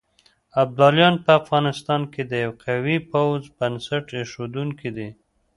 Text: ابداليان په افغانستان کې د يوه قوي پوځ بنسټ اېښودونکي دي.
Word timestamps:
ابداليان 0.63 1.15
په 1.23 1.31
افغانستان 1.41 2.01
کې 2.13 2.21
د 2.31 2.31
يوه 2.45 2.57
قوي 2.65 2.97
پوځ 3.11 3.41
بنسټ 3.57 4.05
اېښودونکي 4.19 4.89
دي. 4.97 5.09